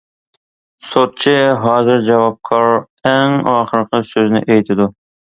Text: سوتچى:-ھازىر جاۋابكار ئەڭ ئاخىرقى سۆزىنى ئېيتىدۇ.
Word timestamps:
سوتچى:-ھازىر 0.91 1.99
جاۋابكار 2.07 2.69
ئەڭ 3.09 3.35
ئاخىرقى 3.51 4.01
سۆزىنى 4.13 4.41
ئېيتىدۇ. 4.55 4.89